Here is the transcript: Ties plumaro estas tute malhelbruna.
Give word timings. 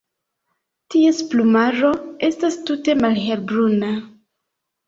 Ties 0.95 1.19
plumaro 1.33 1.93
estas 2.31 2.57
tute 2.71 2.97
malhelbruna. 3.05 3.93